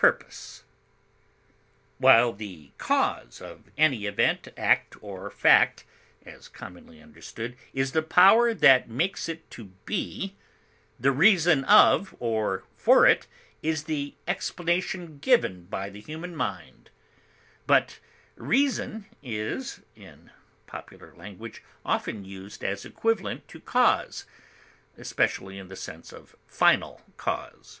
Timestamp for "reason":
11.10-11.64, 18.36-19.06